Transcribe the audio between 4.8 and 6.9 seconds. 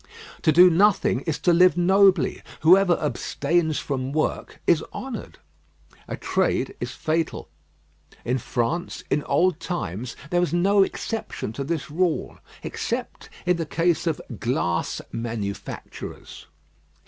honoured. A trade is